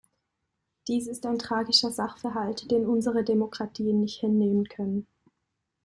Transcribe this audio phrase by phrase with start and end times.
[0.87, 5.05] Dies ist ein tragischer Sachverhalt, den unsere Demokratien nicht hinnehmen können.